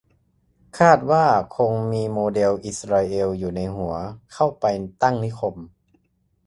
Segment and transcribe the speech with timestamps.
[0.79, 1.25] คาดว่า
[1.55, 3.95] คงมีโมเดลอิสราเอลอยู่ในหัว
[4.33, 4.65] เข้าไป
[5.01, 5.55] ตั้งนิคม